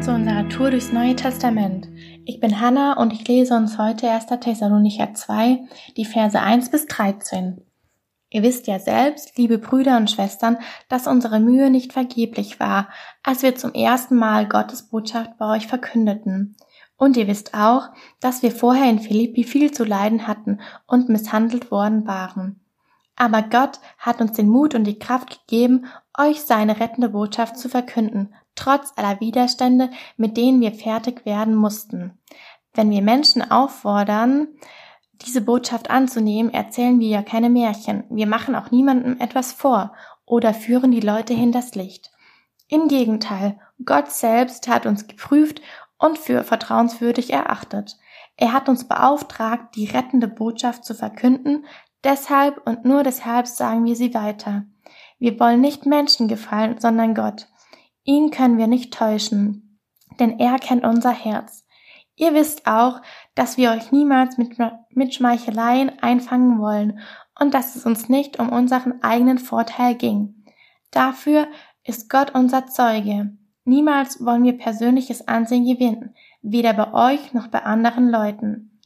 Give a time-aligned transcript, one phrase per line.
[0.00, 1.88] Zu unserer Tour durchs Neue Testament.
[2.24, 4.26] Ich bin Hanna und ich lese uns heute 1.
[4.40, 5.60] Thessalonicher 2,
[5.96, 7.60] die Verse 1 bis 13.
[8.30, 10.58] Ihr wisst ja selbst, liebe Brüder und Schwestern,
[10.88, 12.88] dass unsere Mühe nicht vergeblich war,
[13.24, 16.56] als wir zum ersten Mal Gottes Botschaft bei euch verkündeten.
[16.96, 17.88] Und ihr wisst auch,
[18.20, 22.60] dass wir vorher in Philippi viel zu leiden hatten und misshandelt worden waren.
[23.16, 25.86] Aber Gott hat uns den Mut und die Kraft gegeben,
[26.16, 32.18] euch seine rettende Botschaft zu verkünden, trotz aller Widerstände, mit denen wir fertig werden mussten.
[32.74, 34.48] Wenn wir Menschen auffordern,
[35.22, 38.04] diese Botschaft anzunehmen, erzählen wir ja keine Märchen.
[38.10, 39.92] Wir machen auch niemandem etwas vor
[40.26, 42.10] oder führen die Leute hinters Licht.
[42.68, 45.62] Im Gegenteil, Gott selbst hat uns geprüft
[45.98, 47.96] und für vertrauenswürdig erachtet.
[48.36, 51.64] Er hat uns beauftragt, die rettende Botschaft zu verkünden,
[52.04, 54.64] deshalb und nur deshalb sagen wir sie weiter.
[55.18, 57.48] Wir wollen nicht Menschen gefallen, sondern Gott.
[58.08, 59.78] Ihn können wir nicht täuschen,
[60.18, 61.66] denn er kennt unser Herz.
[62.16, 63.02] Ihr wisst auch,
[63.34, 64.56] dass wir euch niemals mit,
[64.88, 67.00] mit Schmeicheleien einfangen wollen
[67.38, 70.42] und dass es uns nicht um unseren eigenen Vorteil ging.
[70.90, 71.48] Dafür
[71.84, 73.36] ist Gott unser Zeuge.
[73.66, 78.80] Niemals wollen wir persönliches Ansehen gewinnen, weder bei euch noch bei anderen Leuten.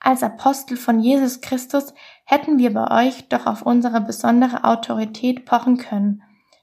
[0.00, 1.94] Als Apostel von Jesus Christus
[2.26, 6.22] hätten wir bei euch doch auf unsere besondere Autorität pochen können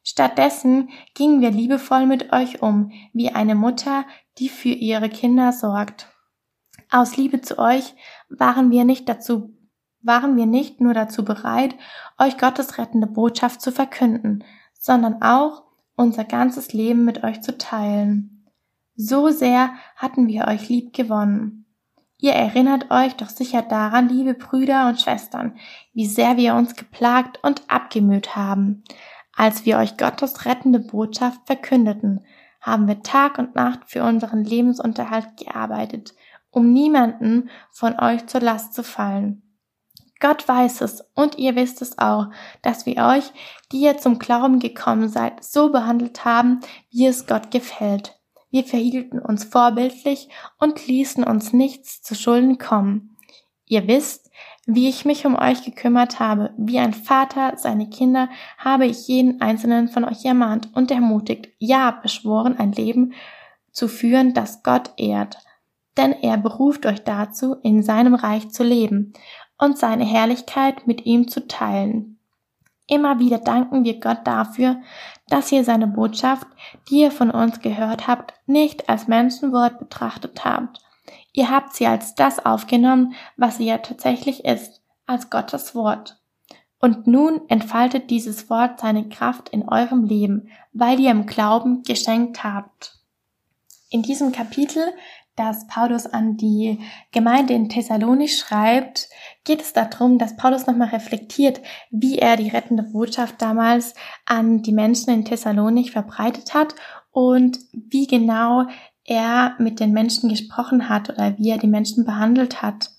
[0.09, 4.05] Stattdessen gingen wir liebevoll mit euch um, wie eine Mutter,
[4.37, 6.07] die für ihre Kinder sorgt.
[6.89, 7.93] Aus Liebe zu euch
[8.29, 9.53] waren wir nicht dazu,
[10.01, 11.75] waren wir nicht nur dazu bereit,
[12.17, 14.45] euch Gottes rettende Botschaft zu verkünden,
[14.79, 15.63] sondern auch
[15.97, 18.45] unser ganzes Leben mit euch zu teilen.
[18.95, 21.65] So sehr hatten wir euch lieb gewonnen.
[22.17, 25.57] Ihr erinnert euch doch sicher daran, liebe Brüder und Schwestern,
[25.93, 28.85] wie sehr wir uns geplagt und abgemüht haben.
[29.37, 32.25] Als wir euch Gottes rettende Botschaft verkündeten,
[32.59, 36.15] haben wir Tag und Nacht für unseren Lebensunterhalt gearbeitet,
[36.49, 39.43] um niemanden von euch zur Last zu fallen.
[40.19, 42.31] Gott weiß es und ihr wisst es auch,
[42.63, 43.31] dass wir euch,
[43.71, 48.19] die ihr zum Glauben gekommen seid, so behandelt haben, wie es Gott gefällt.
[48.49, 53.15] Wir verhielten uns vorbildlich und ließen uns nichts zu Schulden kommen.
[53.65, 54.31] Ihr wisst,
[54.69, 59.39] wie ich mich um euch gekümmert habe, wie ein Vater seine Kinder, habe ich jeden
[59.39, 63.13] einzelnen von euch ermahnt und ermutigt, ja, beschworen, ein Leben
[63.71, 65.37] zu führen, das Gott ehrt.
[65.95, 69.13] Denn er beruft euch dazu, in seinem Reich zu leben
[69.57, 72.19] und seine Herrlichkeit mit ihm zu teilen.
[72.87, 74.81] Immer wieder danken wir Gott dafür,
[75.29, 76.47] dass ihr seine Botschaft,
[76.89, 80.79] die ihr von uns gehört habt, nicht als Menschenwort betrachtet habt,
[81.37, 86.19] Ihr habt sie als das aufgenommen, was sie ja tatsächlich ist, als Gottes Wort.
[86.79, 92.43] Und nun entfaltet dieses Wort seine Kraft in eurem Leben, weil ihr im Glauben geschenkt
[92.43, 92.97] habt.
[93.91, 94.81] In diesem Kapitel,
[95.35, 96.79] das Paulus an die
[97.11, 99.07] Gemeinde in Thessalonich schreibt,
[99.43, 101.61] geht es darum, dass Paulus nochmal reflektiert,
[101.91, 103.93] wie er die rettende Botschaft damals
[104.25, 106.73] an die Menschen in Thessalonich verbreitet hat
[107.11, 108.65] und wie genau
[109.07, 112.91] er mit den Menschen gesprochen hat oder wie er die Menschen behandelt hat.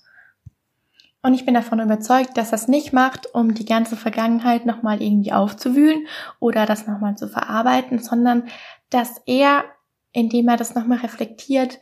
[1.21, 5.33] Und ich bin davon überzeugt, dass das nicht macht, um die ganze Vergangenheit nochmal irgendwie
[5.33, 6.07] aufzuwühlen
[6.39, 8.43] oder das nochmal zu verarbeiten, sondern
[8.89, 9.65] dass er,
[10.11, 11.79] indem er das nochmal reflektiert,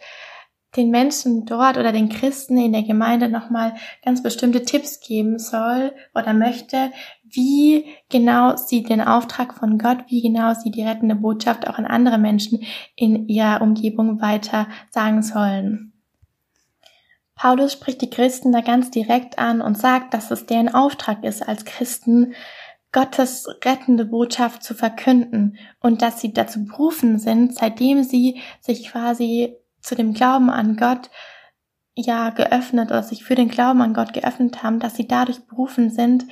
[0.76, 5.94] den Menschen dort oder den Christen in der Gemeinde nochmal ganz bestimmte Tipps geben soll
[6.14, 6.92] oder möchte,
[7.24, 11.86] wie genau sie den Auftrag von Gott, wie genau sie die rettende Botschaft auch an
[11.86, 12.64] andere Menschen
[12.96, 15.94] in ihrer Umgebung weiter sagen sollen.
[17.36, 21.48] Paulus spricht die Christen da ganz direkt an und sagt, dass es deren Auftrag ist,
[21.48, 22.34] als Christen
[22.92, 29.56] Gottes rettende Botschaft zu verkünden und dass sie dazu berufen sind, seitdem sie sich quasi
[29.88, 31.10] zu dem Glauben an Gott
[31.96, 35.90] ja geöffnet oder sich für den Glauben an Gott geöffnet haben, dass sie dadurch berufen
[35.90, 36.26] sind,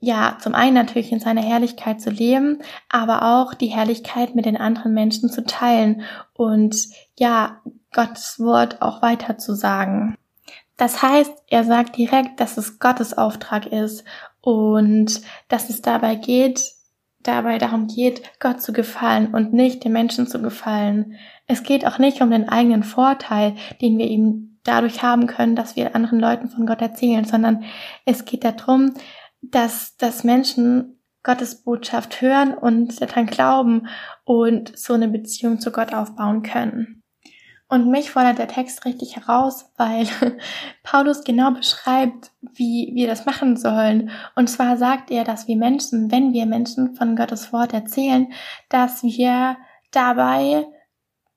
[0.00, 4.56] ja, zum einen natürlich in seiner Herrlichkeit zu leben, aber auch die Herrlichkeit mit den
[4.56, 6.02] anderen Menschen zu teilen
[6.34, 6.88] und
[7.18, 7.60] ja,
[7.92, 10.16] Gottes Wort auch weiter zu sagen.
[10.76, 14.02] Das heißt, er sagt direkt, dass es Gottes Auftrag ist
[14.40, 16.72] und dass es dabei geht,
[17.22, 21.14] dabei darum geht, Gott zu gefallen und nicht den Menschen zu gefallen.
[21.46, 25.76] Es geht auch nicht um den eigenen Vorteil, den wir eben dadurch haben können, dass
[25.76, 27.64] wir anderen Leuten von Gott erzählen, sondern
[28.04, 28.94] es geht darum,
[29.40, 33.88] dass, dass Menschen Gottes Botschaft hören und daran glauben
[34.24, 37.01] und so eine Beziehung zu Gott aufbauen können.
[37.72, 40.06] Und mich fordert der Text richtig heraus, weil
[40.82, 44.10] Paulus genau beschreibt, wie wir das machen sollen.
[44.36, 48.30] Und zwar sagt er, dass wir Menschen, wenn wir Menschen von Gottes Wort erzählen,
[48.68, 49.56] dass wir
[49.90, 50.66] dabei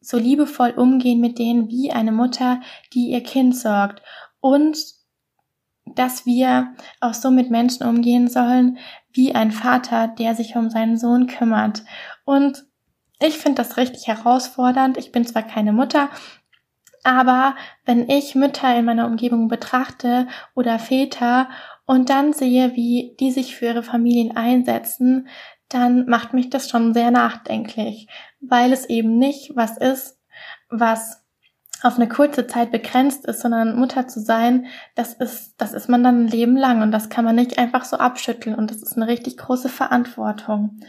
[0.01, 2.59] so liebevoll umgehen mit denen wie eine Mutter,
[2.93, 4.01] die ihr Kind sorgt
[4.41, 4.77] und
[5.85, 8.77] dass wir auch so mit Menschen umgehen sollen
[9.13, 11.85] wie ein Vater, der sich um seinen Sohn kümmert.
[12.25, 12.65] Und
[13.19, 14.97] ich finde das richtig herausfordernd.
[14.97, 16.09] Ich bin zwar keine Mutter,
[17.03, 21.49] aber wenn ich Mütter in meiner Umgebung betrachte oder Väter
[21.85, 25.27] und dann sehe, wie die sich für ihre Familien einsetzen,
[25.69, 28.07] dann macht mich das schon sehr nachdenklich,
[28.39, 30.19] weil es eben nicht was ist,
[30.69, 31.23] was
[31.83, 34.65] auf eine kurze Zeit begrenzt ist, sondern Mutter zu sein,
[34.95, 37.85] das ist, das ist man dann ein Leben lang und das kann man nicht einfach
[37.85, 40.79] so abschütteln und das ist eine richtig große Verantwortung.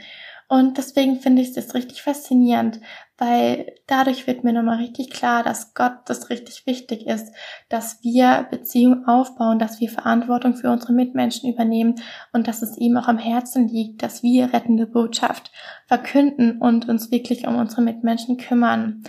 [0.49, 2.81] Und deswegen finde ich es richtig faszinierend,
[3.19, 7.35] weil dadurch wird mir nochmal richtig klar, dass Gott das richtig wichtig ist,
[7.69, 11.97] dass wir Beziehungen aufbauen, dass wir Verantwortung für unsere Mitmenschen übernehmen
[12.33, 15.51] und dass es ihm auch am Herzen liegt, dass wir rettende Botschaft
[15.89, 19.03] verkünden und uns wirklich um unsere Mitmenschen kümmern.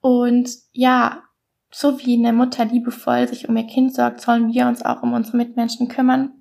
[0.00, 1.22] Und ja,
[1.70, 5.12] so wie eine Mutter liebevoll sich um ihr Kind sorgt, sollen wir uns auch um
[5.12, 6.32] unsere Mitmenschen kümmern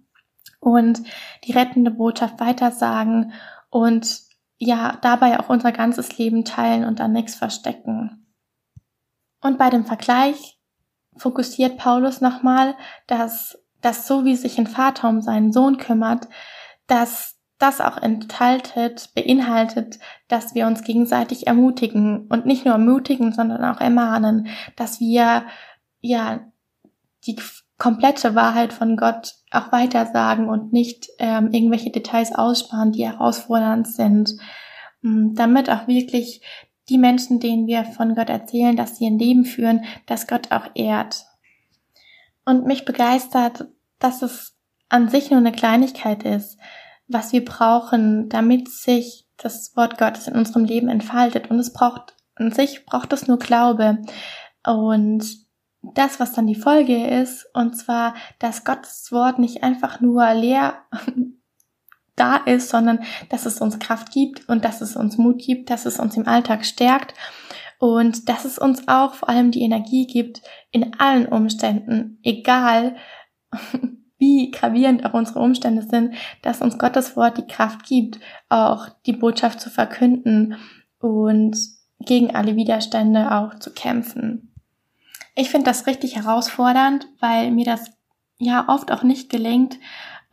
[0.61, 1.01] und
[1.43, 3.33] die rettende Botschaft weitersagen
[3.69, 4.26] und
[4.57, 8.27] ja, dabei auch unser ganzes Leben teilen und dann nichts verstecken.
[9.42, 10.59] Und bei dem Vergleich
[11.15, 12.75] fokussiert Paulus nochmal,
[13.06, 16.27] dass, dass so wie sich ein Vater um seinen Sohn kümmert,
[16.88, 23.63] dass das auch enthaltet, beinhaltet, dass wir uns gegenseitig ermutigen und nicht nur ermutigen, sondern
[23.65, 25.45] auch ermahnen, dass wir
[26.01, 26.51] ja
[27.25, 27.36] die
[27.77, 34.33] komplette Wahrheit von Gott auch weitersagen und nicht ähm, irgendwelche Details aussparen, die herausfordernd sind,
[35.01, 36.41] mm, damit auch wirklich
[36.89, 40.69] die Menschen, denen wir von Gott erzählen, dass sie ein Leben führen, dass Gott auch
[40.74, 41.25] ehrt.
[42.45, 43.68] Und mich begeistert,
[44.00, 44.56] dass es
[44.89, 46.57] an sich nur eine Kleinigkeit ist,
[47.07, 51.51] was wir brauchen, damit sich das Wort Gottes in unserem Leben entfaltet.
[51.51, 54.00] Und es braucht, an sich braucht es nur Glaube.
[54.65, 55.46] Und
[55.94, 60.75] das, was dann die Folge ist, und zwar, dass Gottes Wort nicht einfach nur leer
[62.16, 63.00] da ist, sondern
[63.30, 66.28] dass es uns Kraft gibt und dass es uns Mut gibt, dass es uns im
[66.28, 67.13] Alltag stärkt
[67.80, 70.42] und dass es uns auch vor allem die Energie gibt,
[70.72, 72.95] in allen Umständen, egal
[74.18, 78.19] wie gravierend auch unsere Umstände sind, dass uns Gottes Wort die Kraft gibt,
[78.50, 80.56] auch die Botschaft zu verkünden
[81.00, 81.56] und
[82.00, 84.46] gegen alle Widerstände auch zu kämpfen.
[85.39, 87.92] Ich finde das richtig herausfordernd, weil mir das
[88.39, 89.78] ja oft auch nicht gelingt,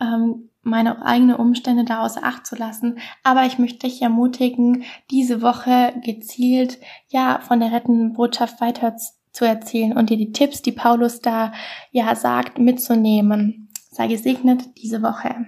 [0.00, 2.98] ähm, meine eigenen Umstände da außer Acht zu lassen.
[3.22, 6.78] Aber ich möchte dich ermutigen, diese Woche gezielt
[7.08, 8.96] ja von der rettenden Botschaft weiter
[9.30, 11.52] zu erzählen und dir die Tipps, die Paulus da
[11.90, 13.68] ja sagt, mitzunehmen.
[13.90, 15.46] Sei gesegnet diese Woche.